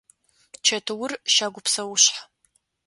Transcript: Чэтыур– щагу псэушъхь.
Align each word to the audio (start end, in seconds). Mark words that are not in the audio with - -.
Чэтыур– 0.65 1.11
щагу 1.33 1.59
псэушъхь. 1.65 2.19